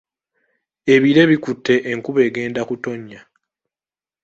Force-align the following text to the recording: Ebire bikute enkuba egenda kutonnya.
Ebire 0.93 1.23
bikute 1.31 1.75
enkuba 1.91 2.19
egenda 2.27 2.61
kutonnya. 2.69 3.21